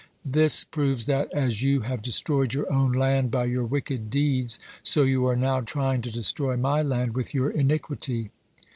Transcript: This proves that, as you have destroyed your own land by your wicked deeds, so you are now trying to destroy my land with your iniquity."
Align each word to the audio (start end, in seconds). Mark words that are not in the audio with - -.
This 0.25 0.63
proves 0.63 1.05
that, 1.05 1.31
as 1.31 1.61
you 1.61 1.81
have 1.81 2.01
destroyed 2.01 2.55
your 2.55 2.73
own 2.73 2.91
land 2.91 3.29
by 3.29 3.45
your 3.45 3.65
wicked 3.65 4.09
deeds, 4.09 4.57
so 4.81 5.03
you 5.03 5.27
are 5.27 5.35
now 5.37 5.61
trying 5.61 6.01
to 6.01 6.09
destroy 6.11 6.57
my 6.57 6.81
land 6.81 7.13
with 7.13 7.35
your 7.35 7.51
iniquity." 7.51 8.31